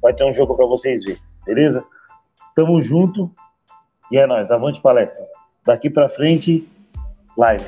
[0.01, 1.21] vai ter um jogo pra vocês verem.
[1.45, 1.83] Beleza?
[2.55, 3.29] Tamo junto.
[4.11, 4.49] E é nóis.
[4.49, 5.25] Avante palestra.
[5.65, 6.67] Daqui pra frente,
[7.37, 7.65] live.